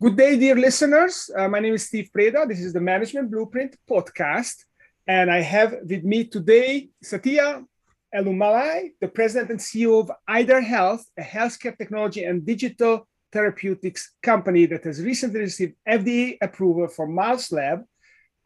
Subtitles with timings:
[0.00, 1.28] Good day, dear listeners.
[1.36, 2.46] Uh, my name is Steve Preda.
[2.46, 4.54] This is the Management Blueprint podcast.
[5.08, 7.64] And I have with me today Satya
[8.14, 14.66] Elumalai, the president and CEO of Aidar Health, a healthcare technology and digital therapeutics company
[14.66, 17.82] that has recently received FDA approval for MouthLab,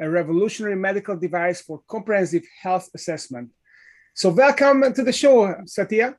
[0.01, 3.51] a revolutionary medical device for comprehensive health assessment.
[4.15, 6.17] So, welcome to the show, Satya.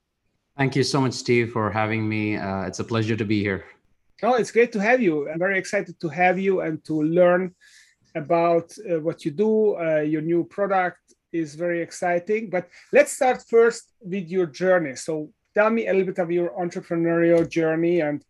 [0.56, 2.38] Thank you so much, Steve, for having me.
[2.38, 3.66] Uh, it's a pleasure to be here.
[4.26, 5.30] Oh, it's great to have you.
[5.30, 7.54] I'm very excited to have you and to learn
[8.16, 9.76] about uh, what you do.
[9.76, 11.00] Uh, your new product
[11.34, 12.50] is very exciting.
[12.50, 14.96] But let's start first with your journey.
[14.96, 18.24] So tell me a little bit of your entrepreneurial journey and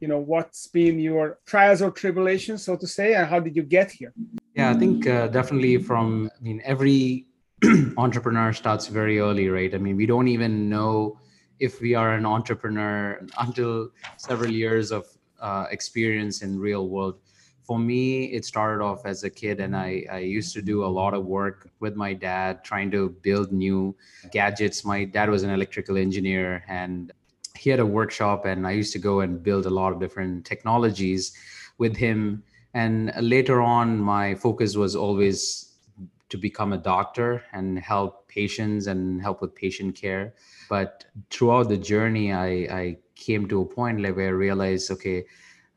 [0.00, 3.64] you know what's been your trials or tribulations, so to say, and how did you
[3.64, 4.12] get here?
[4.54, 7.26] Yeah, I think uh, definitely from I mean every
[7.96, 9.74] entrepreneur starts very early, right?
[9.74, 11.18] I mean we don't even know
[11.58, 15.04] if we are an entrepreneur until several years of
[15.40, 17.20] uh, experience in real world.
[17.62, 20.86] For me it started off as a kid and I, I used to do a
[20.86, 23.94] lot of work with my dad trying to build new
[24.32, 24.84] gadgets.
[24.84, 27.12] My dad was an electrical engineer and
[27.54, 30.46] he had a workshop and i used to go and build a lot of different
[30.46, 31.36] technologies
[31.76, 32.42] with him.
[32.72, 35.74] And later on my focus was always
[36.28, 40.34] to become a doctor and help patients and help with patient care.
[40.68, 42.48] But throughout the journey i,
[42.82, 45.24] I came to a point like where I realized, okay,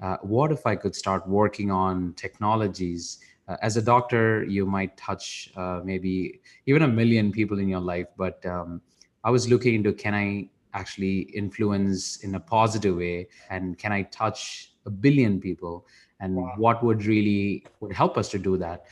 [0.01, 3.19] uh, what if I could start working on technologies?
[3.47, 7.81] Uh, as a doctor, you might touch uh, maybe even a million people in your
[7.81, 8.81] life, but um,
[9.23, 14.03] I was looking into can I actually influence in a positive way, and can I
[14.03, 15.85] touch a billion people,
[16.19, 16.53] and wow.
[16.57, 18.85] what would really would help us to do that?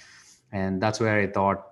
[0.51, 1.68] And that's where I thought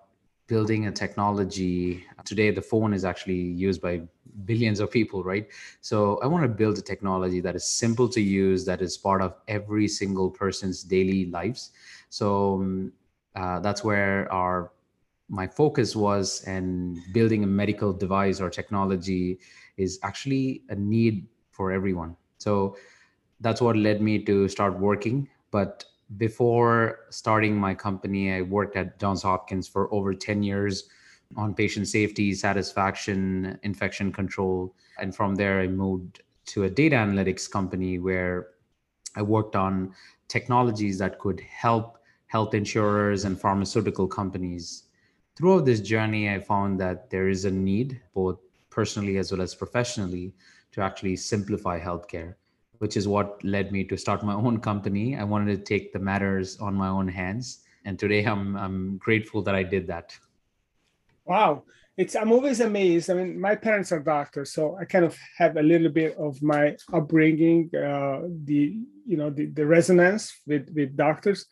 [0.48, 2.04] building a technology.
[2.26, 4.02] Today the phone is actually used by
[4.46, 5.48] billions of people right?
[5.82, 9.22] So i want to build a technology that is simple to use that is part
[9.22, 11.72] of every single person's daily lives.
[12.10, 12.94] So um,
[13.36, 14.72] uh, that's where our
[15.30, 19.40] my focus was and building a medical device or technology
[19.76, 22.16] is actually a need for everyone.
[22.38, 22.78] So
[23.40, 25.86] that's what led me to start working but
[26.16, 30.88] before starting my company, I worked at Johns Hopkins for over 10 years
[31.36, 34.74] on patient safety, satisfaction, infection control.
[35.00, 38.48] And from there, I moved to a data analytics company where
[39.16, 39.94] I worked on
[40.30, 41.98] technologies that could help
[42.28, 44.84] health insurers and pharmaceutical companies.
[45.36, 49.54] Throughout this journey, I found that there is a need, both personally as well as
[49.54, 50.34] professionally,
[50.72, 52.36] to actually simplify healthcare
[52.80, 55.16] which is what led me to start my own company.
[55.16, 57.64] I wanted to take the matters on my own hands.
[57.86, 60.18] And today I'm, I'm grateful that I did that.
[61.26, 61.64] Wow.
[61.98, 63.10] It's, I'm always amazed.
[63.10, 66.44] I mean, my parents are doctors, so I kind of have a little bit of
[66.44, 71.48] my upbringing, uh, the, you know, the, the resonance with, with doctors.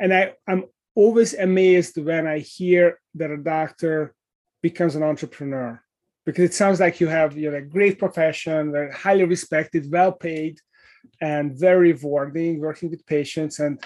[0.00, 0.64] And I, I'm
[0.96, 4.14] always amazed when I hear that a doctor
[4.62, 5.83] becomes an entrepreneur
[6.24, 10.12] because it sounds like you have you know, a great profession, very highly respected, well
[10.12, 10.58] paid,
[11.20, 13.58] and very rewarding working with patients.
[13.58, 13.82] And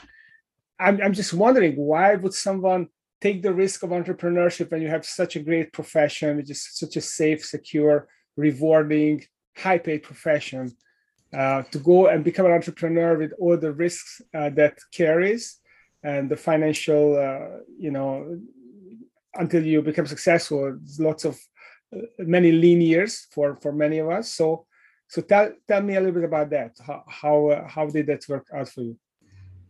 [0.78, 2.88] I'm, I'm just wondering why would someone
[3.20, 6.96] take the risk of entrepreneurship when you have such a great profession, which is such
[6.96, 8.06] a safe, secure,
[8.36, 9.24] rewarding,
[9.56, 10.72] high paid profession,
[11.36, 15.58] uh, to go and become an entrepreneur with all the risks uh, that carries
[16.02, 18.38] and the financial, uh, you know,
[19.34, 21.38] until you become successful, there's lots of
[22.18, 24.30] many lean years for for many of us.
[24.32, 24.66] So
[25.08, 26.76] so tell tell me a little bit about that.
[26.86, 28.98] How how uh, how did that work out for you?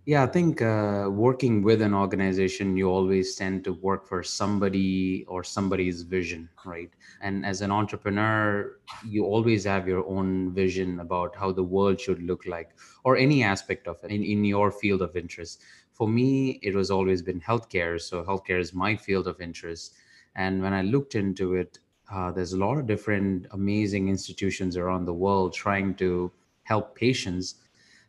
[0.08, 5.26] Yeah, I think uh, working with an organization, you always tend to work for somebody
[5.28, 6.90] or somebody's vision, right?
[7.20, 12.22] And as an entrepreneur, you always have your own vision about how the world should
[12.22, 12.70] look like,
[13.04, 15.60] or any aspect of it in, in your field of interest.
[15.92, 18.00] For me, it was always been healthcare.
[18.00, 19.92] So, healthcare is my field of interest.
[20.36, 21.80] And when I looked into it,
[22.12, 26.30] uh, there's a lot of different amazing institutions around the world trying to
[26.62, 27.56] help patients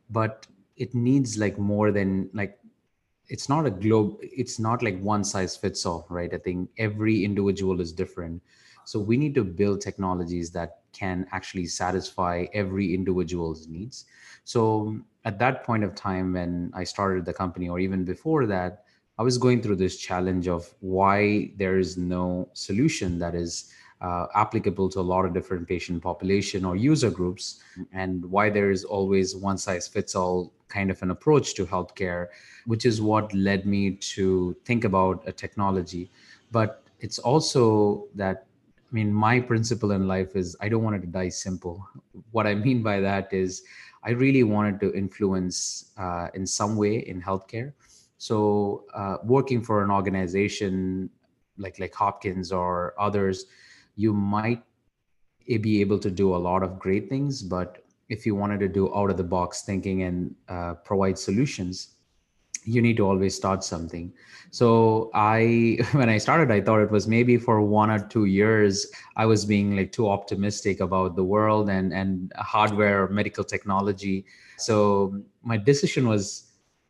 [0.10, 0.48] but
[0.78, 2.58] it needs like more than like
[3.28, 6.34] it's not a globe it's not like one size fits all right?
[6.34, 8.42] I think every individual is different.
[8.86, 14.06] So we need to build technologies that can actually satisfy every individual's needs.
[14.46, 18.84] So at that point of time when i started the company or even before that
[19.18, 24.28] i was going through this challenge of why there is no solution that is uh,
[24.36, 27.60] applicable to a lot of different patient population or user groups
[27.92, 32.28] and why there is always one size fits all kind of an approach to healthcare
[32.66, 36.10] which is what led me to think about a technology
[36.52, 38.46] but it's also that
[38.78, 41.86] i mean my principle in life is i don't want it to die simple
[42.32, 43.64] what I mean by that is
[44.04, 47.74] I really wanted to influence uh, in some way in healthcare.
[48.18, 51.10] So uh, working for an organization
[51.58, 53.46] like like Hopkins or others,
[54.00, 54.64] you might
[55.62, 58.94] be able to do a lot of great things, but if you wanted to do
[58.96, 61.96] out of the box thinking and uh, provide solutions,
[62.64, 64.14] you need to always start something.
[64.52, 68.74] So i when i started i thought it was maybe for one or two years
[69.16, 74.18] i was being like too optimistic about the world and and hardware medical technology.
[74.58, 74.76] So
[75.52, 76.24] my decision was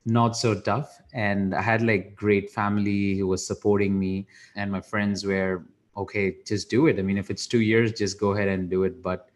[0.06, 4.14] not so tough and i had like great family who was supporting me
[4.56, 5.54] and my friends were
[6.00, 7.00] okay just do it.
[7.00, 9.04] I mean if it's two years just go ahead and do it.
[9.04, 9.30] But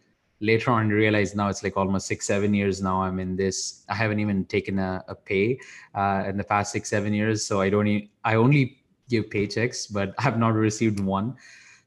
[0.44, 3.84] later on realized now it's like almost six seven years now i'm in this.
[3.90, 5.60] I haven't even taken a, a pay
[5.96, 7.46] uh, in the past six seven years.
[7.46, 8.78] So i don't i only
[9.10, 11.36] give paychecks but i've not received one.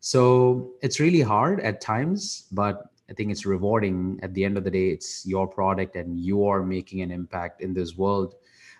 [0.00, 4.18] So it's really hard at times but i think it's rewarding.
[4.22, 7.60] At the end of the day it's your product and you are making an impact
[7.60, 8.34] in this world.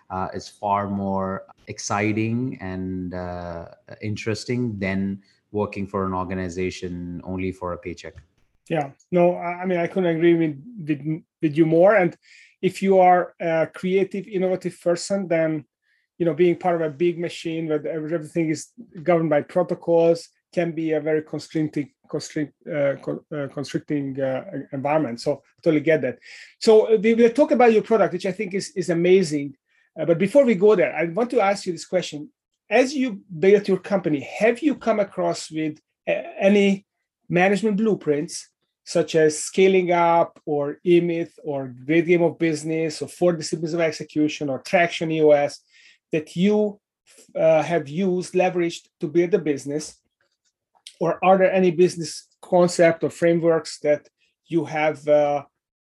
[0.09, 3.65] Uh, it's far more exciting and uh,
[4.01, 5.21] interesting than
[5.51, 8.15] working for an organization only for a paycheck.
[8.69, 8.91] Yeah.
[9.11, 10.55] No i mean i couldn't agree with,
[10.87, 11.95] with with you more.
[11.95, 12.15] And
[12.61, 15.65] if you are a creative innovative person then
[16.17, 18.67] you know being part of a big machine where everything is
[19.03, 22.95] governed by protocols can be a very constricting constrict, uh,
[23.35, 25.19] uh, constricting uh, environment.
[25.19, 26.19] So totally get that.
[26.59, 29.55] So uh, we will talk about your product which i think is is amazing.
[29.99, 32.29] Uh, but before we go there i want to ask you this question
[32.69, 36.85] as you built your company have you come across with uh, any
[37.29, 38.49] management blueprints
[38.85, 43.81] such as scaling up or emyth or great game of business or four disciplines of
[43.81, 45.59] execution or traction eos
[46.13, 46.79] that you
[47.35, 49.99] uh, have used leveraged to build a business?
[50.99, 54.07] Or are there any business concept or frameworks that
[54.47, 55.43] you have uh,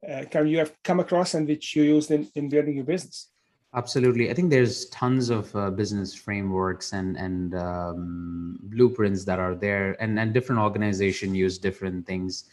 [0.08, 3.28] uh, you have come across and which you used in, in building your business
[3.74, 4.30] absolutely.
[4.30, 9.96] I think there's tons of uh, business frameworks and and um, blueprints that are there
[10.00, 12.44] and and different organizations use different things.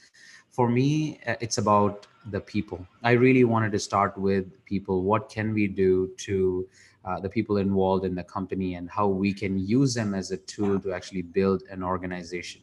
[0.51, 2.85] For me uh, it's about the people.
[3.03, 5.03] I really wanted to start with people.
[5.03, 6.67] What can we do to
[7.05, 10.37] uh, the people involved in the company and how we can use them as a
[10.37, 12.61] tool to actually build an organization?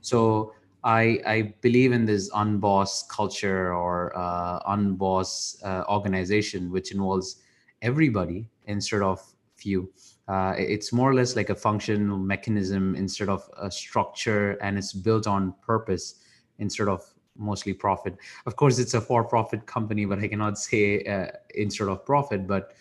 [0.00, 0.52] So
[0.84, 7.36] I, I believe in this unboss culture or uh, unboss uh, organization, which involves
[7.82, 9.20] everybody instead of
[9.56, 9.92] few.
[10.28, 14.92] Uh, it's more or less like a functional mechanism instead of a structure, and it's
[14.92, 16.16] built on purpose
[16.58, 17.02] instead of
[17.36, 18.16] mostly profit.
[18.46, 22.46] Of course, it's a for-profit company, but I cannot say uh, instead of profit.
[22.46, 22.72] But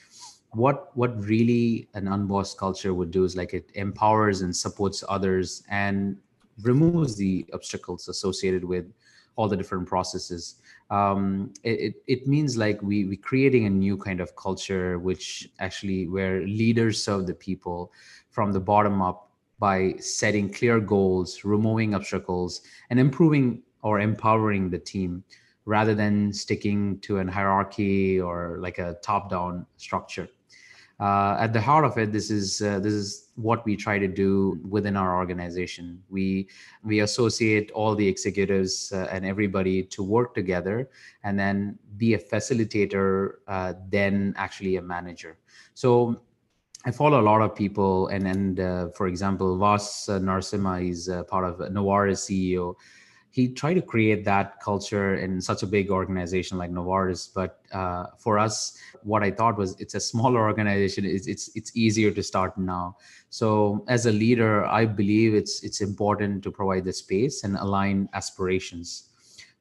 [0.52, 5.64] what what really an unbossed culture would do is like it empowers and supports others
[5.70, 6.18] and
[6.62, 8.92] removes the obstacles associated with
[9.36, 10.56] all the different processes.
[10.90, 16.08] Um, it, it means like we we creating a new kind of culture, which actually
[16.08, 17.92] where leaders serve the people
[18.32, 24.80] from the bottom up by setting clear goals, removing obstacles, and improving or empowering the
[24.80, 25.24] team
[25.66, 30.28] rather than sticking to an hierarchy or like a top-down structure.
[31.00, 34.08] Uh, at the heart of it, this is uh, this is what we try to
[34.08, 36.04] do within our organization.
[36.10, 36.50] We
[36.84, 40.90] we associate all the executives uh, and everybody to work together,
[41.24, 45.38] and then be a facilitator, uh, then actually a manager.
[45.74, 46.22] So
[46.86, 51.46] I follow a lot of people, and and uh, for example, Vas Narasimha is part
[51.46, 52.76] of Novartis CEO
[53.40, 57.30] he tried to create that culture in such a big organization like Novartis.
[57.34, 61.06] But uh, for us, what I thought was it's a smaller organization.
[61.06, 62.98] It's, it's it's easier to start now.
[63.30, 68.10] So as a leader, I believe it's it's important to provide the space and align
[68.14, 69.10] aspirations,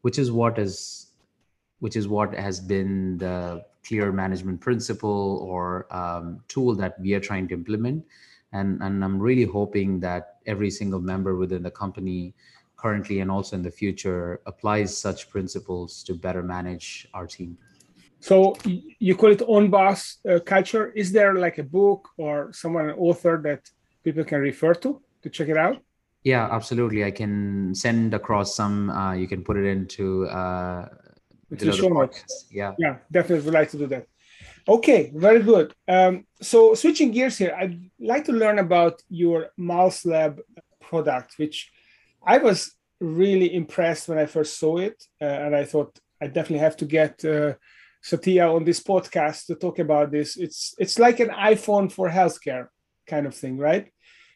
[0.03, 1.07] which is what is
[1.79, 7.21] which is what has been the clear management principle or um, tool that we are
[7.21, 8.05] trying to implement.
[8.53, 12.35] And, and I'm really hoping that every single member within the company
[12.79, 17.59] currently and also in the future applies such principles to better manage our team?
[18.21, 20.91] So you call it unboss uh, culture.
[20.93, 23.61] Is there like a book or someone an author that
[24.03, 25.77] people can refer to to check it out?
[26.25, 27.05] Yeah absolutely.
[27.05, 30.89] I can send across some uh, you can put it into uh
[31.51, 32.47] into show notes.
[32.51, 32.75] yeah.
[32.79, 34.07] Yeah definitely would like to do that.
[34.67, 35.75] Okay very good.
[35.87, 40.39] Um, so switching gears here i'd like to learn about your MouthLab
[40.81, 41.71] product which
[42.29, 46.59] I was really impressed when I first saw it, uh, and I thought I definitely
[46.59, 47.55] have to get uh,
[48.03, 50.37] Satya on this podcast to talk about this.
[50.37, 52.67] It's it's like an iPhone for healthcare
[53.07, 53.87] kind of thing, right?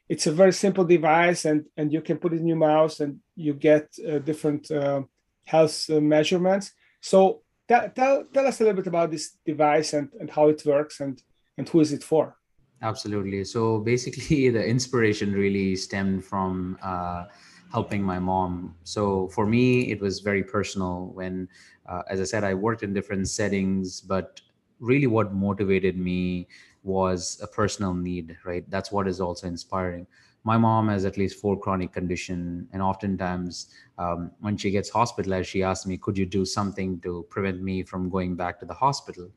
[0.09, 3.21] It's a very simple device, and and you can put it in your mouse, and
[3.37, 5.03] you get uh, different uh,
[5.45, 6.73] health uh, measurements.
[7.01, 10.63] So tell, tell, tell us a little bit about this device and, and how it
[10.65, 11.21] works and,
[11.59, 12.37] and who is it for?
[12.81, 13.45] Absolutely.
[13.45, 17.25] So basically, the inspiration really stemmed from uh,
[17.73, 18.75] helping my mom.
[18.85, 21.49] So for me, it was very personal when,
[21.87, 24.41] uh, as I said, I worked in different settings, but
[24.79, 26.49] really what motivated me
[26.83, 28.69] was a personal need, right?
[28.69, 30.07] That's what is also inspiring.
[30.45, 35.49] My mom has at least four chronic condition, and oftentimes um, when she gets hospitalized,
[35.49, 38.75] she asks me, "Could you do something to prevent me from going back to the
[38.75, 39.31] hospital?"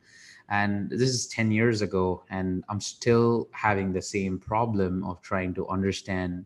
[0.48, 5.54] And this is 10 years ago, and I'm still having the same problem of trying
[5.54, 6.44] to understand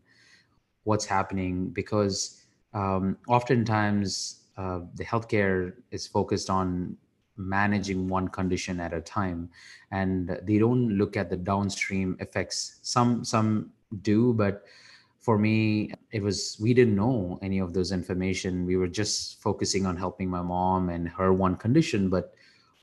[0.83, 6.97] what's happening because um, oftentimes uh, the healthcare is focused on
[7.37, 9.49] managing one condition at a time
[9.91, 12.79] and they don't look at the downstream effects.
[12.81, 13.71] Some some
[14.01, 14.63] do but
[15.19, 18.65] for me it was we didn't know any of those information.
[18.65, 22.33] We were just focusing on helping my mom and her one condition but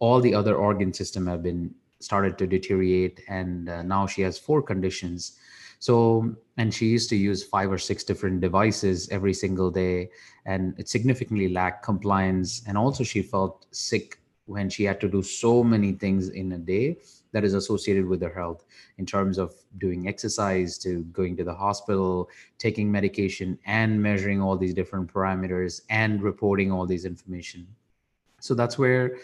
[0.00, 4.38] all the other organ system have been started to deteriorate and uh, now she has
[4.38, 5.38] four conditions
[5.78, 10.10] so and she used to use five or six different devices every single day
[10.44, 12.62] and it significantly lacked compliance.
[12.66, 16.58] And also she felt sick when she had to do so many things in a
[16.58, 16.98] day
[17.32, 18.64] that is associated with her health
[18.96, 24.56] in terms of doing exercise to going to the hospital taking medication and measuring all
[24.56, 27.66] these different parameters and reporting all these information.
[28.40, 29.18] So that's where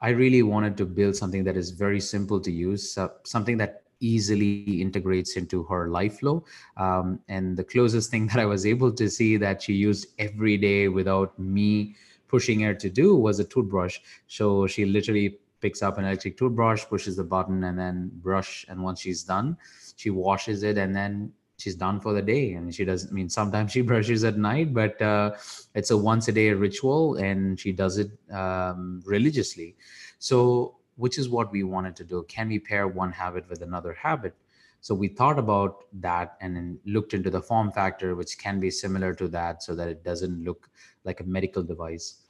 [0.00, 4.80] i really wanted to build something that is very simple to use something that easily
[4.80, 6.44] integrates into her life flow
[6.76, 10.56] um, and the closest thing that i was able to see that she used every
[10.56, 11.94] day without me
[12.28, 13.98] pushing her to do was a toothbrush.
[14.26, 18.64] So she literally picks up an electric toothbrush, pushes the button, and then brush.
[18.68, 19.56] And once she's done,
[19.96, 22.52] she washes it, and then she's done for the day.
[22.52, 25.32] And she doesn't I mean sometimes she brushes at night, but uh,
[25.74, 29.74] it's a once a day ritual, and she does it um, religiously.
[30.20, 32.24] So, which is what we wanted to do.
[32.28, 34.34] Can we pair one habit with another habit?
[34.80, 38.70] So we thought about that and then looked into the form factor, which can be
[38.70, 40.68] similar to that so that it doesn't look
[41.04, 42.22] like a medical device.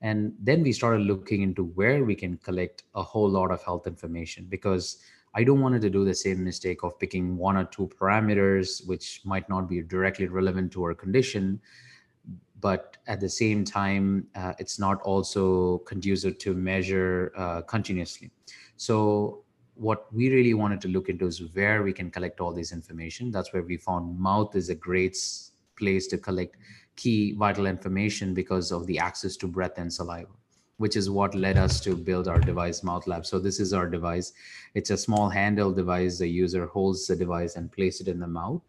[0.00, 3.86] And then we started looking into where we can collect a whole lot of health
[3.86, 4.98] information because
[5.34, 9.20] I don't want to do the same mistake of picking one or two parameters, which
[9.24, 11.60] might not be directly relevant to our condition.
[12.64, 18.30] But at the same time, uh, it's not also conducive to measure uh, continuously.
[18.78, 19.44] So
[19.74, 23.30] what we really wanted to look into is where we can collect all this information.
[23.30, 25.18] That's where we found mouth is a great
[25.76, 26.56] place to collect
[26.96, 30.32] key vital information because of the access to breath and saliva,
[30.78, 33.26] which is what led us to build our device Mouth Lab.
[33.26, 34.32] So this is our device.
[34.72, 36.16] It's a small handheld device.
[36.16, 38.62] The user holds the device and place it in the mouth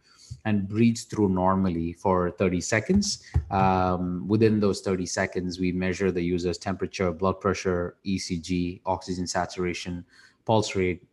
[0.43, 3.23] and breathes through normally for 30 seconds.
[3.49, 10.05] Um, within those 30 seconds, we measure the user's temperature, blood pressure, ECG, oxygen saturation,
[10.45, 11.03] pulse rate,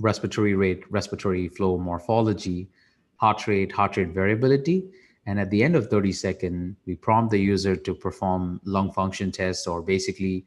[0.00, 2.68] respiratory rate, respiratory flow morphology,
[3.16, 4.90] heart rate, heart rate variability.
[5.26, 9.30] And at the end of 30 seconds, we prompt the user to perform lung function
[9.30, 10.44] tests or basically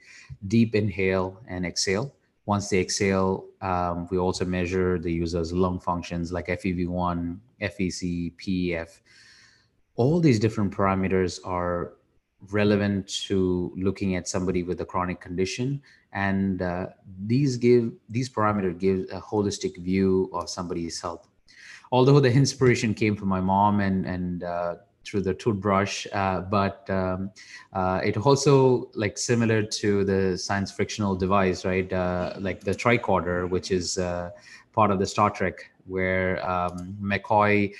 [0.48, 2.14] deep inhale and exhale.
[2.46, 9.00] Once they exhale, um, we also measure the user's lung functions like FEV1, FVC, PEF.
[9.96, 11.94] All these different parameters are
[12.52, 16.88] relevant to looking at somebody with a chronic condition and uh,
[17.26, 21.28] these give these parameters give a holistic view of somebody's health
[21.92, 26.90] although the inspiration came from my mom and and uh, through the toothbrush uh, but
[26.90, 27.32] um,
[27.74, 33.50] uh, it also like similar to the science frictional device right uh, like the tricorder
[33.50, 34.30] which is uh,
[34.72, 37.74] part of the star trek where um, mccoy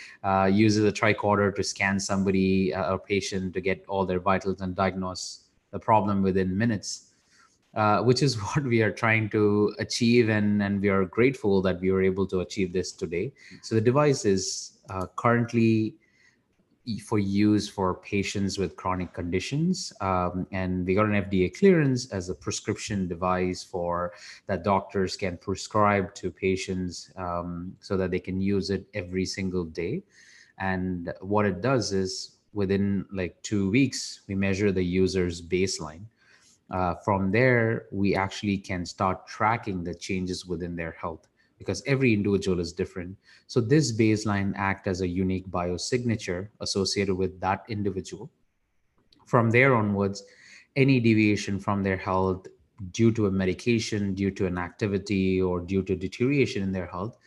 [0.52, 5.42] uses a tricorder to scan somebody a patient to get all their vitals and diagnose
[5.72, 7.14] the problem within minutes
[7.76, 11.80] uh, which is what we are trying to achieve and, and we are grateful that
[11.82, 13.32] we were able to achieve this today.
[13.62, 15.96] So the device is uh, currently
[17.02, 22.30] for use for patients with chronic conditions um, and we got an fda clearance as
[22.30, 24.12] a prescription device for
[24.48, 29.64] that doctors can prescribe to patients um, so that they can use it every single
[29.64, 30.04] day.
[30.60, 36.06] And what it does is within like two weeks we measure the user's baseline.
[36.72, 41.28] Uh, from there, we actually can start tracking the changes within their health
[41.64, 43.18] because every individual is different.
[43.48, 48.30] So this baseline act as a unique biosignature associated with that individual.
[49.26, 50.24] From there onwards,
[50.76, 52.48] any deviation from their health
[52.92, 57.18] due to a medication, due to an activity, or due to deterioration in their health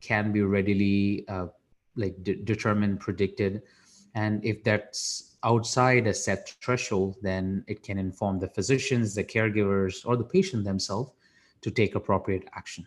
[0.00, 1.46] can be readily uh,
[1.96, 3.62] like de- determined, predicted,
[4.14, 10.06] and if that's outside a set threshold, then it can inform the physicians, the caregivers,
[10.06, 11.12] or the patient themselves
[11.62, 12.86] to take appropriate action.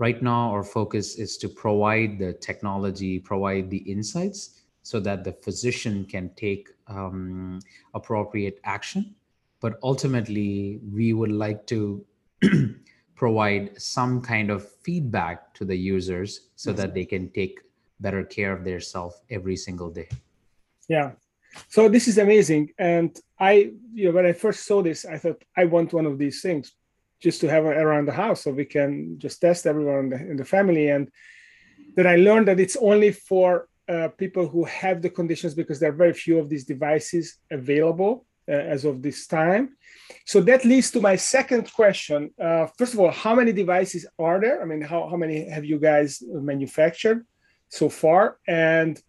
[0.00, 5.32] Right now, our focus is to provide the technology, provide the insights so that the
[5.32, 7.60] physician can take um,
[7.92, 9.14] appropriate action.
[9.60, 12.02] But ultimately, we would like to
[13.14, 17.60] provide some kind of feedback to the users so that they can take
[18.00, 20.08] better care of their self every single day.
[20.88, 21.12] Yeah.
[21.68, 22.70] So this is amazing.
[22.78, 26.16] And I, you know, when I first saw this, I thought I want one of
[26.16, 26.72] these things
[27.20, 30.36] just to have around the house so we can just test everyone in the, in
[30.36, 30.88] the family.
[30.88, 31.10] And
[31.96, 35.90] then I learned that it's only for uh, people who have the conditions because there
[35.90, 39.76] are very few of these devices available uh, as of this time.
[40.24, 42.30] So that leads to my second question.
[42.40, 44.62] Uh, first of all, how many devices are there?
[44.62, 47.26] I mean, how, how many have you guys manufactured
[47.68, 48.38] so far?
[48.46, 49.00] And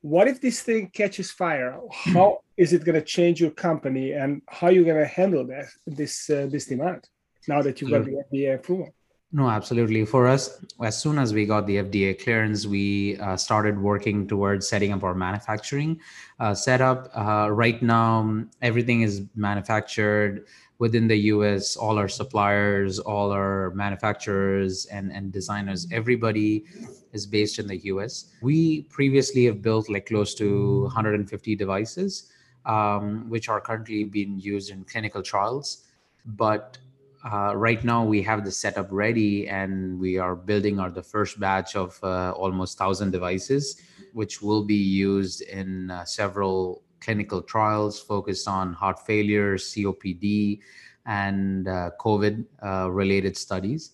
[0.00, 1.80] what if this thing catches fire?
[1.90, 5.46] How is it going to change your company, and how are you going to handle
[5.46, 7.08] that this uh, this demand
[7.48, 8.92] now that you've got the FDA approval?
[9.34, 10.04] No, absolutely.
[10.04, 14.68] For us, as soon as we got the FDA clearance, we uh, started working towards
[14.68, 16.00] setting up our manufacturing
[16.38, 17.10] uh, setup.
[17.12, 20.46] Uh, right now, everything is manufactured
[20.78, 21.76] within the US.
[21.76, 26.64] All our suppliers, all our manufacturers, and, and designers, everybody
[27.12, 28.30] is based in the US.
[28.40, 32.30] We previously have built like close to 150 devices,
[32.66, 35.86] um, which are currently being used in clinical trials.
[36.24, 36.78] But
[37.24, 41.40] uh, right now we have the setup ready and we are building our the first
[41.40, 43.80] batch of uh, almost 1000 devices
[44.12, 50.60] which will be used in uh, several clinical trials focused on heart failure copd
[51.06, 53.92] and uh, covid uh, related studies.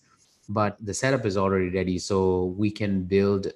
[0.49, 3.47] But the setup is already ready so we can build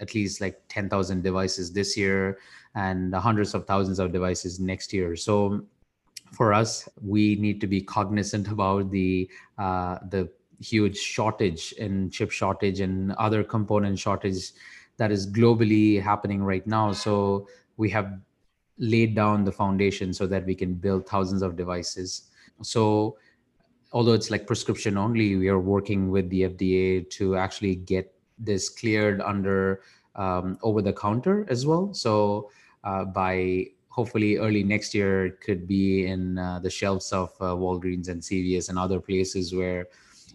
[0.00, 2.38] at least like 10000 devices this year
[2.74, 5.16] and hundreds of thousands of devices next year.
[5.16, 5.64] So
[6.34, 10.28] for us, we need to be cognizant about the uh, the
[10.60, 14.52] huge shortage and chip shortage and other component shortage
[14.96, 16.92] that is globally happening right now.
[16.92, 18.18] So we have
[18.78, 22.30] laid down the foundation so that we can build thousands of devices.
[22.62, 23.18] So
[23.92, 28.68] although it's like prescription only, we are working with the FDA to actually get this
[28.68, 29.82] cleared under
[30.16, 31.92] um, over the counter as well.
[31.94, 32.50] So
[32.84, 37.54] uh, by hopefully early next year it could be in uh, the shelves of uh,
[37.64, 39.86] Walgreens and CVS and other places where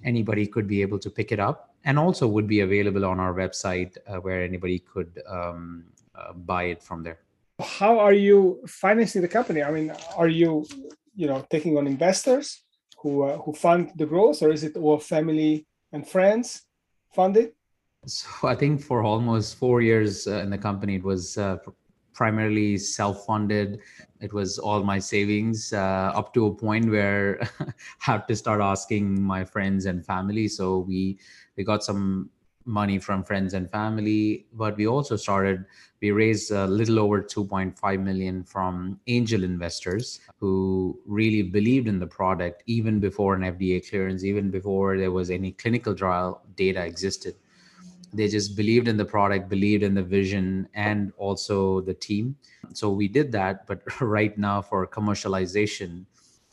[0.06, 3.34] anybody could be able to pick it up and also would be available on our
[3.34, 5.84] website uh, where anybody could um,
[6.15, 7.19] uh, buy it from there.
[7.62, 9.62] How are you financing the company?
[9.62, 10.65] I mean, are you,
[11.13, 12.63] you know, taking on investors
[13.00, 16.62] who uh, who fund the growth, or is it all family and friends
[17.13, 17.52] funded?
[18.06, 21.38] So I think for almost four years uh, in the company, it was
[22.19, 23.79] primarily self-funded.
[24.19, 28.60] It was all my savings uh, up to a point where I had to start
[28.60, 30.49] asking my friends and family.
[30.49, 31.17] So we
[31.55, 32.29] we got some
[32.65, 35.63] money from friends and family, but we also started.
[36.01, 42.12] We raised a little over 2.5 million from angel investors who really believed in the
[42.19, 47.36] product even before an FDA clearance, even before there was any clinical trial data existed
[48.13, 52.36] they just believed in the product believed in the vision and also the team.
[52.74, 56.06] So we did that but right now for commercialization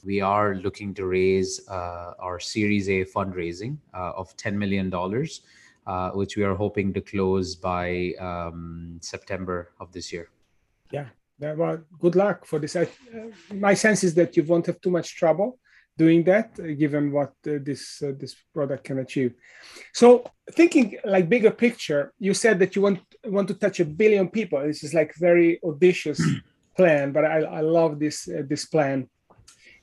[0.04, 4.92] we are looking to raise uh, our series a fundraising uh, of $10 million
[5.86, 10.28] uh, which we are hoping to close by um, september of this year.
[10.92, 11.06] Yeah.
[11.38, 12.76] Well good luck for this.
[12.76, 12.88] I,
[13.52, 15.58] my sense is that you won't have too much trouble
[15.98, 19.34] doing that uh, given what uh, this uh, this product can achieve.
[19.94, 24.28] So thinking like bigger picture you said that you want want to touch a billion
[24.28, 24.60] people.
[24.60, 26.20] This is like very audacious
[26.76, 29.08] plan but i, I love this uh, this plan.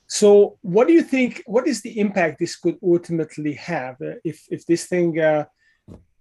[0.06, 4.44] So what do you think what is the impact this could ultimately have uh, if
[4.50, 5.44] if this thing uh,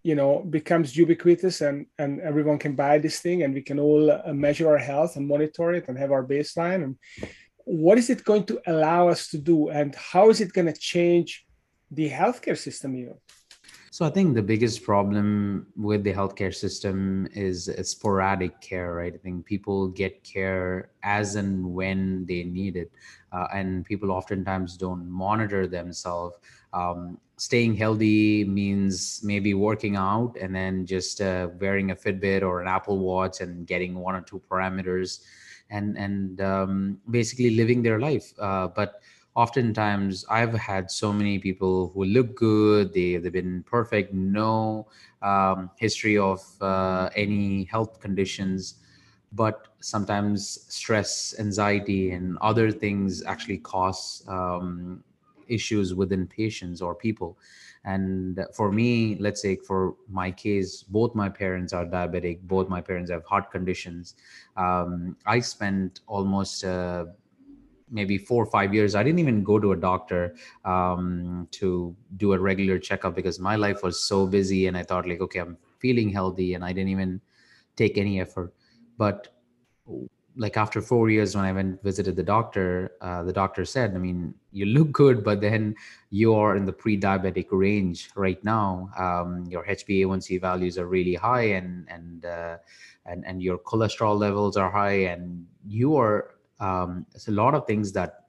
[0.01, 4.05] you know becomes ubiquitous and and everyone can buy this thing and we can all
[4.33, 6.97] measure our health and monitor it and have our baseline and
[7.65, 10.73] what is it going to allow us to do and how is it going to
[10.73, 11.45] change
[11.91, 13.15] the healthcare system even
[13.91, 19.13] so i think the biggest problem with the healthcare system is sporadic care right?
[19.13, 22.91] I think people get care as and when they need it
[23.33, 26.37] uh, and people oftentimes don't monitor themselves.
[26.71, 32.61] Um, staying healthy means maybe working out and then just uh, wearing a fitbit or
[32.61, 35.21] an apple watch and getting one or two parameters
[35.73, 38.33] and and um, basically living their life.
[38.39, 39.01] Uh, but
[39.35, 42.93] oftentimes, I've had so many people who look good.
[42.93, 44.87] They they've been perfect, no
[45.21, 48.75] um, history of uh, any health conditions.
[49.33, 55.03] but sometimes stress anxiety and other things actually cause um,
[55.47, 57.37] issues within patients or people
[57.85, 62.81] and for me let's say for my case both my parents are diabetic both my
[62.81, 64.15] parents have heart conditions.
[64.55, 67.05] Um, i spent almost uh,
[67.89, 72.33] maybe four or five years i didn't even go to a doctor um, to do
[72.33, 75.57] a regular checkup because my life was so busy and i thought like okay i'm
[75.79, 77.21] feeling healthy and i didn't even
[77.75, 78.53] take any effort.
[78.97, 79.35] But
[80.35, 83.97] like after four years when i went visited the doctor uh, the doctor said i
[83.97, 85.75] mean you look good but then
[86.09, 88.89] you are in the pre-diabetic range right now.
[88.97, 92.57] Um, your hba1c values are really high and and uh,
[93.05, 97.65] and and your cholesterol levels are high and you are um, it's a lot of
[97.65, 98.25] things that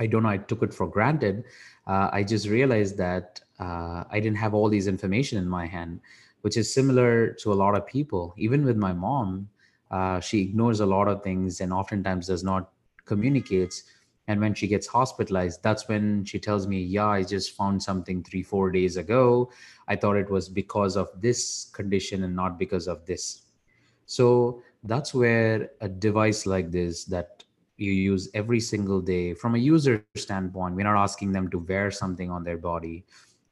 [0.00, 1.44] i don't know i took it for granted.
[1.86, 6.00] Uh, i just realized that uh, i didn't have all these information in my hand
[6.46, 8.32] which is similar to a lot of people.
[8.38, 9.48] Even with my mom
[9.90, 12.70] uh, she ignores a lot of things and oftentimes does not
[13.04, 13.84] communicates.
[14.28, 18.24] And when she gets hospitalized that's when she tells me yeah i just found something
[18.24, 19.50] three four days ago.
[19.86, 23.42] I thought it was because of this condition and not because of this.
[24.06, 27.44] So that's where a device like this that
[27.76, 31.90] you use every single day from a user standpoint we're not asking them to wear
[31.90, 33.04] something on their body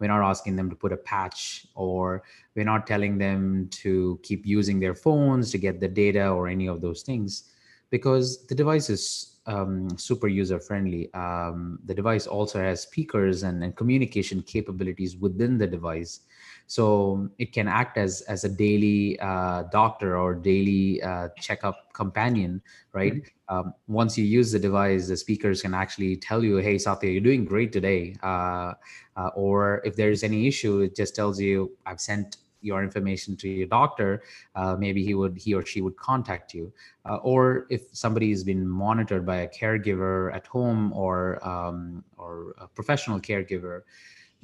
[0.05, 2.23] we're not asking them to put a patch or
[2.55, 6.69] we're not telling them to keep using their phones to get the data or any
[6.69, 7.45] of those things
[7.89, 11.13] because the device is um, super user friendly.
[11.15, 16.21] Um, the device also has speakers and, and, communication capabilities within the device.
[16.67, 22.63] So it can act as, as a daily uh, doctor or daily uh, checkup companion,
[22.93, 23.15] right?
[23.15, 23.57] Mm-hmm.
[23.57, 27.21] Um, once you use the device, the speakers can actually tell you, hey, Satya, you're
[27.21, 28.17] doing great today.
[28.23, 28.73] Uh,
[29.17, 33.49] uh or if there's any issue, it just tells you, I've sent your information to
[33.49, 34.23] your doctor,
[34.57, 36.73] uh, maybe he would he or she would contact you.
[37.09, 42.55] Uh, or if somebody has been monitored by a caregiver at home or um, or
[42.59, 43.83] a professional caregiver,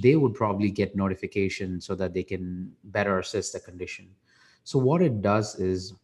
[0.01, 4.09] they would probably get notification so that they can better assess the condition.
[4.65, 5.95] So what it does is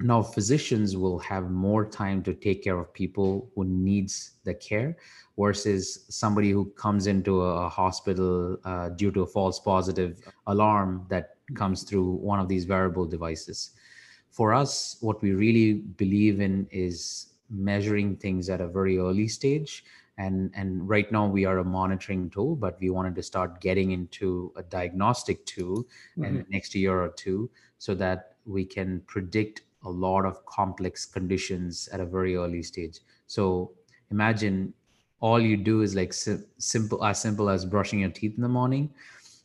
[0.00, 4.96] now physicians will have more time to take care of people who needs the care
[5.38, 11.36] versus somebody who comes into a hospital uh, due to a false positive alarm that
[11.54, 13.70] comes through one of these wearable devices.
[14.30, 19.84] For us, what we really believe in is measuring things at a very early stage.
[20.18, 23.92] And, and right now we are a monitoring tool, but we wanted to start getting
[23.92, 26.24] into a diagnostic tool mm-hmm.
[26.24, 31.04] in the next year or two so that we can predict a lot of complex
[31.04, 33.00] conditions at a very early stage.
[33.26, 33.72] So
[34.10, 34.74] imagine
[35.22, 38.48] all you do is like sim- simple as simple as brushing your teeth in the
[38.48, 38.90] morning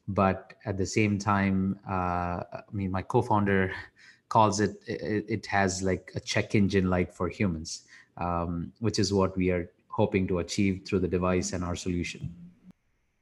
[0.10, 3.72] but at the same time uh, i mean my co-founder
[4.30, 7.84] calls it, it, it has like a check engine light for humans
[8.18, 12.22] um, which is what we are hoping to achieve through the device and our solution.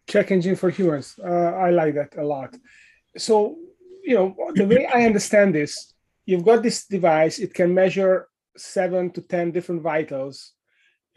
[0.08, 1.08] Check engine for humans.
[1.32, 2.52] Uh, i like that a lot.
[3.18, 3.34] So
[4.08, 4.28] you know
[4.60, 5.72] the way i understand this
[6.28, 10.38] you've got this device it can measure seven to ten different vitals.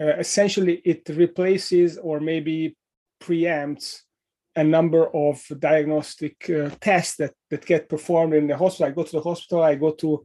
[0.00, 2.76] Uh, essentially it replaces or maybe
[3.20, 3.86] preempts
[4.56, 8.90] a number of diagnostic uh, tests that, that get performed in the hospital.
[8.90, 10.24] I go to the hospital, I go to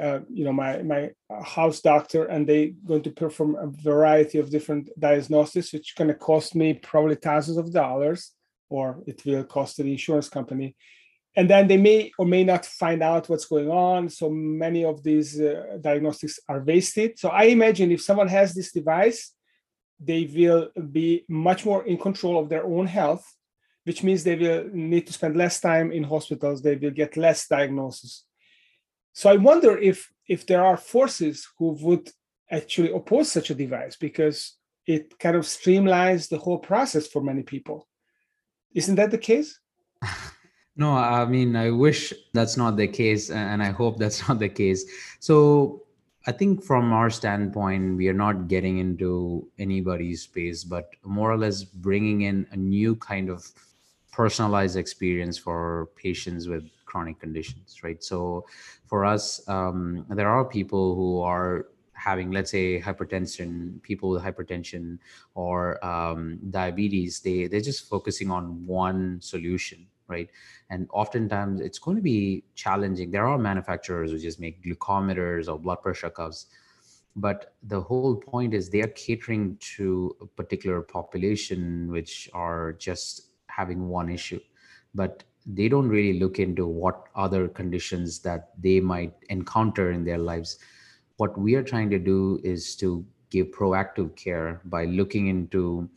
[0.00, 1.10] uh, you know my my
[1.44, 6.14] house doctor, and they going to perform a variety of different diagnostics, which going to
[6.14, 8.32] cost me probably thousands of dollars,
[8.68, 10.76] or it will cost the insurance company.
[11.36, 14.08] And then they may or may not find out what's going on.
[14.08, 17.18] So many of these uh, diagnostics are wasted.
[17.18, 19.32] So I imagine if someone has this device,
[19.98, 23.24] they will be much more in control of their own health
[23.84, 27.46] which means they will need to spend less time in hospitals they will get less
[27.46, 28.24] diagnosis
[29.14, 32.10] so i wonder if if there are forces who would
[32.50, 34.54] actually oppose such a device because
[34.86, 37.88] it kind of streamlines the whole process for many people.
[38.74, 39.58] Isn't that the case?
[40.76, 44.48] No i mean i wish that's not the case and i hope that's not the
[44.48, 44.84] case.
[45.20, 45.84] So
[46.26, 51.36] I think from our standpoint, we are not getting into anybody's space, but more or
[51.36, 53.46] less bringing in a new kind of
[54.10, 58.02] personalized experience for patients with chronic conditions, right?
[58.04, 58.46] So
[58.86, 64.98] for us, um, there are people who are having, let's say, hypertension, people with hypertension
[65.34, 70.28] or um, diabetes, they, they're just focusing on one solution, right?
[70.70, 73.10] And oftentimes it's going to be challenging.
[73.10, 76.46] There are manufacturers who just make glucometers or blood pressure cuffs
[77.16, 83.30] but the whole point is they are catering to a particular population which are just
[83.46, 84.40] having one issue
[84.96, 90.18] but they don't really look into what other conditions that they might encounter in their
[90.18, 90.58] lives.
[91.16, 95.88] What we are trying to do is to give proactive care by looking into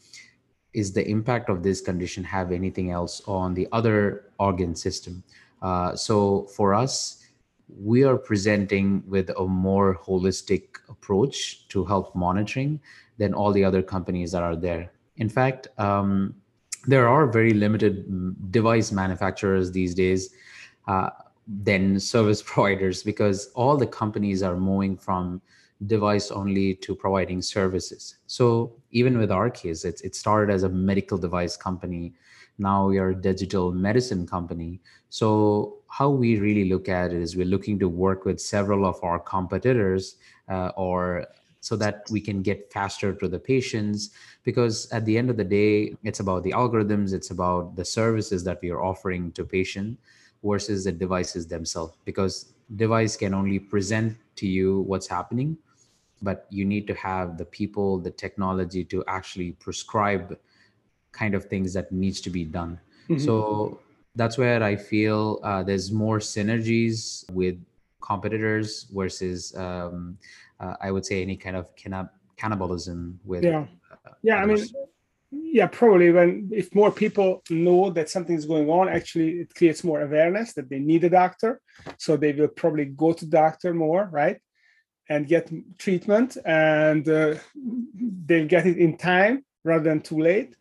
[0.73, 5.23] is the impact of this condition have anything else on the other organ system?
[5.61, 7.23] Uh, so for us
[7.67, 12.79] we are presenting with a more holistic approach to health monitoring
[13.17, 14.91] than all the other companies that are there.
[15.17, 16.35] In fact um,
[16.85, 20.33] there are very limited device manufacturers these days
[20.87, 21.09] uh,
[21.63, 25.41] than service providers because all the companies are moving from
[25.85, 28.15] device only to providing services.
[28.25, 32.13] So even with our case, it's, it started as a medical device company.
[32.57, 34.81] Now we are a digital medicine company.
[35.09, 39.01] So how we really look at it is we're looking to work with several of
[39.03, 40.15] our competitors
[40.49, 41.25] uh, or
[41.61, 44.11] so that we can get faster to the patients
[44.43, 48.43] because at the end of the day it's about the algorithms it's about the services
[48.43, 49.97] that we are offering to patient
[50.43, 55.57] versus the devices themselves because device can only present to you what's happening
[56.21, 60.37] but you need to have the people the technology to actually prescribe
[61.11, 63.23] kind of things that needs to be done mm-hmm.
[63.23, 63.79] so
[64.15, 67.57] that's where i feel uh, there's more synergies with
[68.01, 70.17] competitors versus um,
[70.59, 71.67] uh, i would say any kind of
[72.37, 73.65] cannibalism with yeah.
[73.91, 74.73] uh, yeah others.
[74.73, 74.87] i mean
[75.31, 80.01] yeah probably when if more people know that something's going on actually it creates more
[80.01, 81.61] awareness that they need a doctor.
[81.97, 84.39] So they will probably go to doctor more right?
[85.09, 87.35] And get treatment and uh,
[88.25, 90.55] they'll get it in time rather than too late.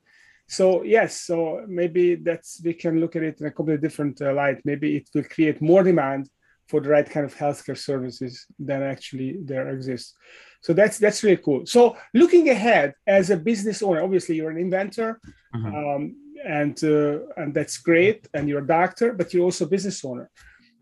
[0.48, 4.32] So yes so maybe that's we can look at it in a completely different uh,
[4.32, 4.58] light.
[4.64, 6.28] Maybe it will create more demand
[6.68, 10.14] for the right kind of healthcare services than actually there exists.
[10.62, 11.66] So that's that's really cool.
[11.66, 15.20] So looking ahead as a business owner obviously you're an inventor
[15.54, 15.74] mm-hmm.
[15.74, 20.04] um, and uh, and that's great and you're a doctor but you're also a business
[20.04, 20.30] owner.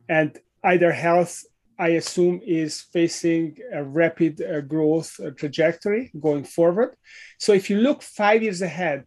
[0.09, 1.43] And Aidar Health
[1.77, 6.91] i assume is facing a rapid uh, growth uh, trajectory going forward.
[7.39, 9.05] So if you look five years ahead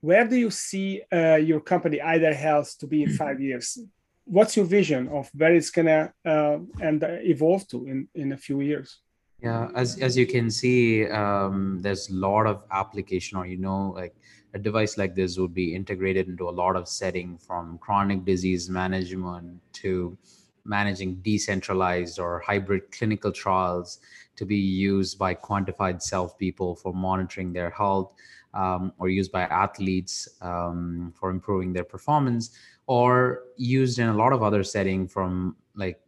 [0.00, 3.78] where do you see uh, your company Aidar Health to be in five years
[4.26, 8.60] what's your vision of where it's gonna uh, and evolve to in in a few
[8.60, 8.98] years?
[9.40, 13.92] Yeah as as you can see um, there's a lot of application or you know
[13.96, 14.14] like
[14.54, 18.70] a device like this would be integrated into a lot of setting from chronic disease
[18.70, 20.16] management to
[20.64, 24.00] managing decentralized or hybrid clinical trials
[24.36, 28.12] to be used by quantified self people for monitoring their health
[28.54, 34.32] um, or used by athletes um, for improving their performance or used in a lot
[34.32, 36.00] of other setting from like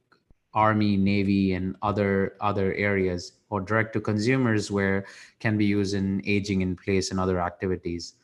[0.54, 5.04] army navy and other other areas or direct to consumers where
[5.40, 8.14] can be used in aging in place and other activities.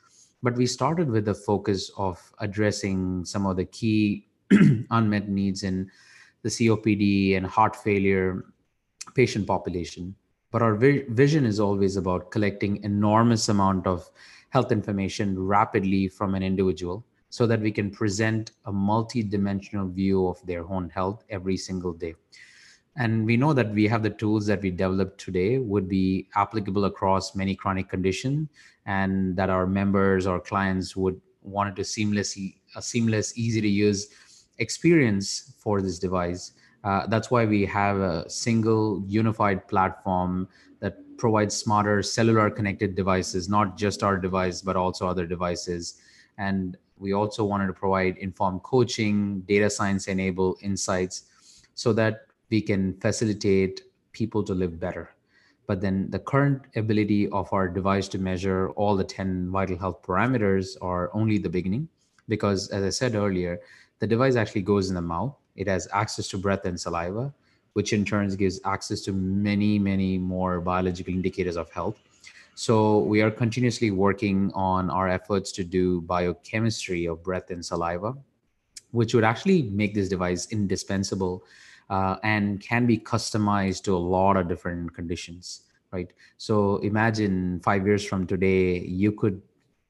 [0.42, 4.26] But we started with the focus of addressing some of the key
[4.90, 5.90] unmet needs in
[6.42, 8.44] the copd and heart failure
[9.14, 10.14] patient population.
[10.50, 14.08] But our vi- vision is always about collecting enormous amount of
[14.50, 17.04] health information rapidly from an individual
[17.34, 22.14] so that we can present a multi-dimensional view of their own health every single day.
[22.96, 26.84] And we know that we have the tools that we developed today would be applicable
[26.84, 28.50] across many chronic conditions
[28.86, 34.10] and that our members or clients would want to seamlessly a seamless easy to use
[34.58, 36.52] experience for this device.
[36.84, 40.46] Uh, that's why we have a single unified platform
[40.78, 46.00] that provides smarter cellular connected devices not just our device but also other devices.
[46.38, 52.60] And we also wanted to provide informed coaching, data science enable insights so that we
[52.60, 55.10] can facilitate people to live better.
[55.66, 60.02] But then the current ability of our device to measure all the 10 vital health
[60.02, 61.88] parameters are only the beginning.
[62.28, 63.60] Because as I said earlier,
[63.98, 65.34] the device actually goes in the mouth.
[65.56, 67.32] It has access to breath and saliva,
[67.72, 71.98] which in turn gives access to many, many more biological indicators of health
[72.54, 78.14] so we are continuously working on our efforts to do biochemistry of breath and saliva,
[78.92, 81.44] which would actually make this device indispensable
[81.90, 86.12] uh, and can be customized to a lot of different conditions, right?
[86.38, 89.42] So imagine five years from today, you could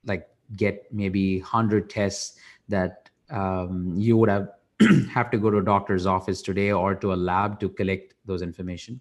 [0.07, 4.49] like get maybe 100 tests that um, you would have
[5.13, 8.43] have to go to a doctor's office today or to a lab to collect those
[8.43, 9.01] information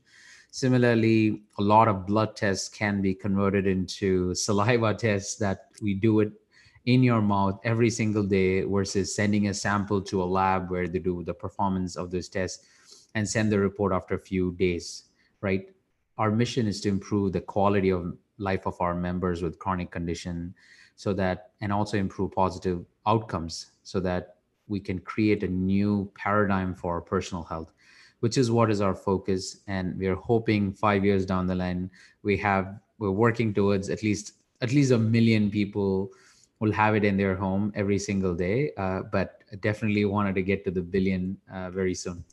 [0.54, 6.20] Similarly, a lot of blood tests can be converted into saliva tests that we do
[6.20, 6.32] it
[6.86, 11.00] in your mouth every single day versus sending a sample to a lab where they
[11.00, 12.68] do the performance of those tests
[13.16, 15.06] and send the report after a few days,
[15.42, 15.70] right?
[16.20, 20.54] Our mission is to improve the quality of life of our members with chronic condition
[20.96, 24.36] so that and also improve positive outcomes so that
[24.68, 27.73] we can create a new paradigm for personal health
[28.24, 29.58] which is what is our focus.
[29.68, 31.92] And we're hoping five years down the line,
[32.24, 36.10] we have we're working towards at least at least a million people
[36.62, 38.72] will have it in their home every single day.
[38.78, 42.24] Uh, but definitely wanted to get to the billion uh, very soon.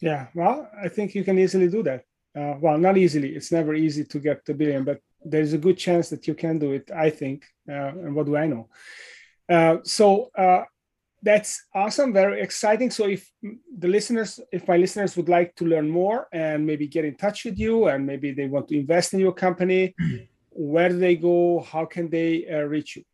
[0.00, 2.04] Yeah, well, I think you can easily do that.
[2.34, 3.36] Uh, well, not easily.
[3.36, 6.58] It's never easy to get to billion, but there's a good chance that you can
[6.58, 6.90] do it.
[6.90, 7.44] I think.
[7.68, 8.68] Uh, and what do I know?
[9.48, 10.64] Uh, so uh,
[11.22, 12.90] that's awesome, very exciting.
[12.90, 13.30] So if
[13.78, 17.44] the listeners, if my listeners would like to learn more and maybe get in touch
[17.44, 19.94] with you, and maybe they want to invest in your company,
[20.50, 21.60] where do they go?
[21.60, 23.04] How can they uh, reach you?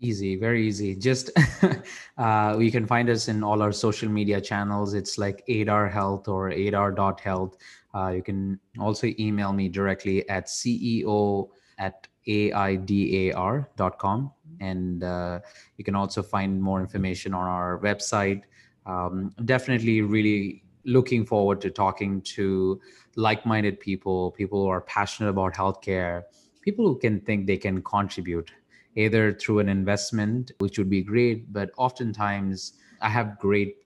[0.00, 0.94] Easy, very easy.
[0.94, 1.30] Just
[2.18, 4.94] uh, you can find us in all our social media channels.
[4.94, 7.56] It's like Aidar Health or Aidar.health.
[7.94, 14.20] Uh, you can also email me directly at CEO at aidar.com.
[14.60, 15.40] And uh,
[15.76, 18.42] you can also find more information on our website.
[18.86, 22.80] Um, definitely really looking forward to talking to
[23.16, 26.22] like minded people, people who are passionate about healthcare,
[26.62, 28.50] people who can think they can contribute
[28.96, 33.76] either through an investment, which would be great, but oftentimes I have great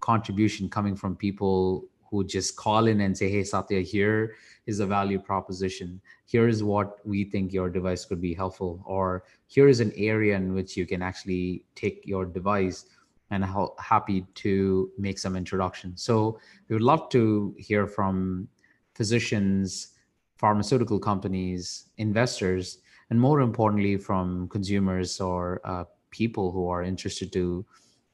[0.00, 1.84] contribution coming from people
[2.16, 6.00] who just call in and say, Hey, Satya, here is a value proposition.
[6.24, 10.34] Here is what we think your device could be helpful, or here is an area
[10.34, 12.86] in which you can actually take your device
[13.30, 15.96] and how happy to make some introduction.
[15.96, 18.48] So we would love to hear from
[18.94, 19.88] physicians,
[20.36, 22.78] pharmaceutical companies, investors
[23.10, 27.64] and more importantly from consumers or uh, people who are interested to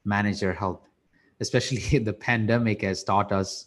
[0.05, 0.89] manage their health
[1.43, 3.67] especially the pandemic has taught us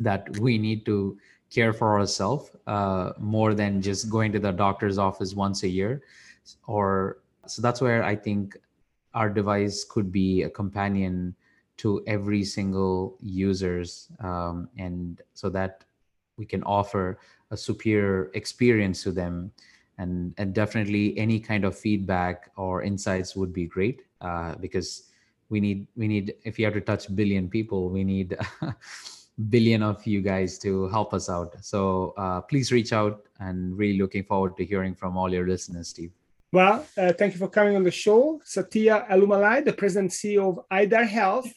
[0.00, 1.16] that we need to
[1.50, 6.02] care for ourselves uh, more than just going to the doctor's office once a year.
[6.66, 8.56] Or so that's where i think
[9.14, 11.34] our device could be a companion
[11.76, 15.84] to every single users um, and so that
[16.36, 17.18] we can offer
[17.50, 19.50] a superior experience to them.
[19.98, 25.10] And and definitely any kind of feedback or insights would be great uh, because
[25.48, 28.36] we need we need if you have to touch billion people we need
[29.48, 31.54] billion of you guys to help us out.
[31.62, 35.88] So uh, please reach out and really looking forward to hearing from all your listeners
[35.88, 36.12] steve.
[36.52, 38.40] Well uh, thank you for coming on the show.
[38.44, 41.50] Satya Alumalai, the president ceo of Aidar health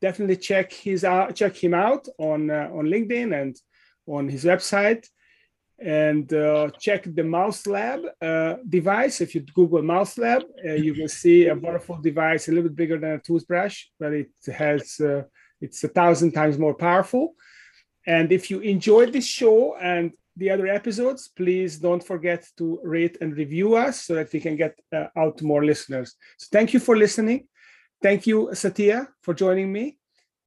[0.00, 3.56] definitely check his out check him out on uh, on linkedin and
[4.06, 5.06] on his website.
[5.80, 9.20] And uh, check the MouthLab uh, device.
[9.20, 12.98] If you Google MouthLab, uh, you will see a wonderful device, a little bit bigger
[12.98, 15.00] than a toothbrush, but it has
[15.64, 17.34] it's a thousand times more powerful.
[18.06, 23.16] And if you enjoyed this show and the other episodes, please don't forget to rate
[23.22, 26.08] and review us so that we can get uh, out to more listeners.
[26.40, 27.48] So thank you for listening.
[28.02, 29.84] Thank you, Satya, for joining me,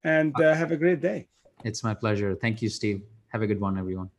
[0.03, 1.27] and uh, have a great day.
[1.63, 2.35] It's my pleasure.
[2.35, 3.01] Thank you, Steve.
[3.29, 4.09] Have a good one, everyone.